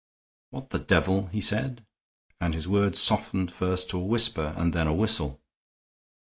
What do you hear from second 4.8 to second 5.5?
a whistle.